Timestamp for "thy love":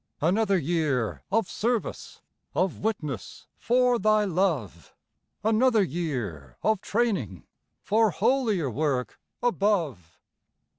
3.99-4.95